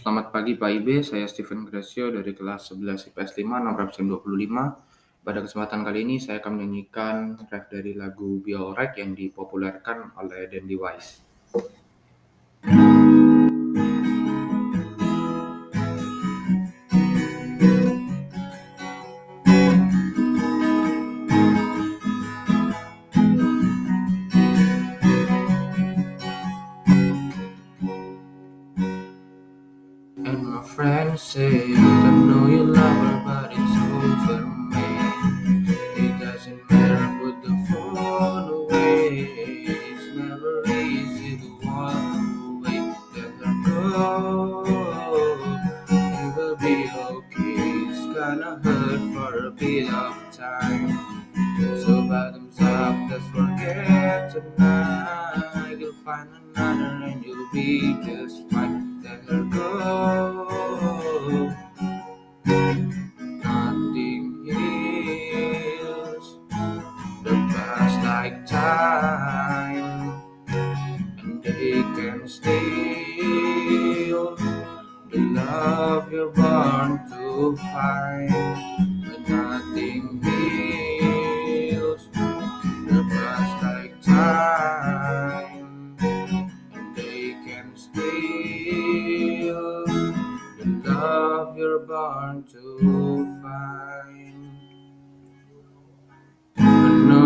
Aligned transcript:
Selamat 0.00 0.32
pagi 0.32 0.56
Pak 0.56 0.70
Ibe, 0.80 1.04
saya 1.04 1.28
Steven 1.28 1.68
Gracio 1.68 2.08
dari 2.08 2.32
kelas 2.32 2.72
11 2.72 3.12
IPS 3.12 3.36
5 3.36 3.44
nomor 3.44 3.84
absen 3.84 4.08
25. 4.08 5.20
Pada 5.20 5.44
kesempatan 5.44 5.84
kali 5.84 6.08
ini 6.08 6.16
saya 6.16 6.40
akan 6.40 6.56
menyanyikan 6.56 7.36
ref 7.52 7.68
dari 7.68 7.92
lagu 7.92 8.40
Alright 8.40 8.96
yang 8.96 9.12
dipopulerkan 9.12 10.16
oleh 10.16 10.48
Dandy 10.48 10.72
Wise. 10.72 11.29
And 30.30 30.46
my 30.46 30.62
friends 30.62 31.22
say, 31.22 31.74
I 31.74 32.10
know 32.12 32.46
you 32.46 32.62
love 32.62 32.96
her, 33.04 33.22
but 33.26 33.50
it's 33.50 33.76
over, 33.98 34.46
man. 34.46 35.66
It 35.96 36.20
doesn't 36.24 36.70
matter, 36.70 37.18
put 37.20 37.42
the 37.42 37.66
phone 37.68 38.48
away. 38.48 39.26
It's 39.66 40.14
never 40.14 40.62
easy 40.68 41.36
to 41.36 41.48
walk 41.66 41.96
away. 42.46 42.78
Let 43.16 43.32
her 43.42 43.54
go. 43.66 44.64
It 45.90 46.36
will 46.36 46.56
be 46.58 46.88
okay. 46.88 47.90
It's 47.90 48.06
gonna 48.14 48.60
hurt 48.62 49.02
for 49.12 49.46
a 49.46 49.50
bit 49.50 49.92
of 49.92 50.14
time. 50.30 50.90
So 51.82 52.06
bottoms 52.08 52.60
up, 52.60 52.94
let's 53.10 53.26
forget 53.34 54.30
tonight. 54.30 55.76
You'll 55.76 55.92
find 56.04 56.28
another 56.54 57.04
and 57.06 57.24
you'll 57.24 57.50
be 57.52 57.96
just 58.04 58.48
fine. 58.48 59.02
Let 59.02 59.24
her 59.24 59.42
go. 59.44 60.19
Time, 69.10 70.22
and 70.46 71.42
they 71.42 71.82
can 71.96 72.28
steal 72.28 72.54
oh, 74.16 74.84
the 75.10 75.18
love 75.18 76.12
you're 76.12 76.30
born 76.30 77.00
to 77.10 77.56
find. 77.56 78.30
But 79.06 79.20
nothing 79.28 80.22
heals 80.22 82.02
the 82.12 83.00
past 83.10 83.56
like 83.64 83.94
time, 84.02 85.96
and 86.00 86.96
they 86.96 87.34
can 87.46 87.66
steal 87.76 88.02
the 90.58 90.66
love 90.84 91.56
you're 91.56 91.80
born 91.80 92.44
to 92.52 92.62
find. 93.42 94.29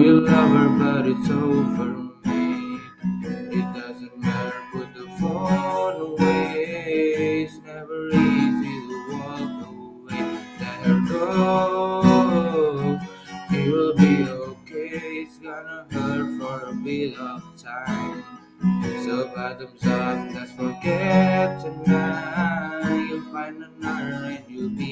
You 0.00 0.20
love 0.22 0.50
her, 0.50 0.68
but 0.78 1.06
it's 1.06 1.28
over, 1.28 1.88
me. 2.24 2.80
It 3.52 3.66
doesn't 3.74 4.18
matter, 4.18 4.62
put 4.72 4.94
the 4.94 5.06
phone 5.20 6.00
away. 6.00 7.44
It's 7.44 7.58
never 7.66 8.08
easy 8.08 8.76
to 8.88 8.96
walk 9.12 9.66
away. 9.68 10.22
Let 10.58 10.78
her 10.86 11.00
go. 11.06 12.98
It 13.50 13.66
will 13.70 13.94
be 13.94 14.14
okay. 14.26 15.22
It's 15.22 15.36
gonna 15.36 15.86
hurt 15.90 16.40
for 16.40 16.70
a 16.70 16.74
bit 16.76 17.18
of 17.18 17.42
time. 17.62 18.24
So 19.04 19.28
bottoms 19.34 19.86
up, 19.86 20.34
let's 20.34 20.52
forget 20.52 21.60
tonight. 21.60 23.06
You'll 23.08 23.32
find 23.32 23.64
another 23.64 24.14
and 24.14 24.44
you'll 24.48 24.70
be 24.70 24.89